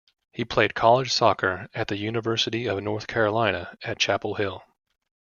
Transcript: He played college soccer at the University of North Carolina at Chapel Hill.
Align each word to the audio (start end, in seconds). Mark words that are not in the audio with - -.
He 0.31 0.45
played 0.45 0.73
college 0.73 1.13
soccer 1.13 1.67
at 1.75 1.87
the 1.87 1.95
University 1.95 2.65
of 2.67 2.81
North 2.81 3.05
Carolina 3.05 3.77
at 3.83 3.99
Chapel 3.99 4.33
Hill. 4.33 4.63